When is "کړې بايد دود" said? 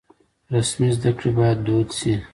1.17-1.89